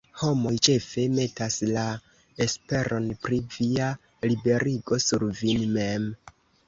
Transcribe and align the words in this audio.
Homoj 0.19 0.51
ĉefe 0.67 1.03
metas 1.17 1.57
la 1.75 1.83
esperon 2.45 3.05
pri 3.27 3.39
via 3.59 3.91
liberigo 4.33 5.01
sur 5.09 5.27
vin 5.43 5.67
mem. 5.77 6.09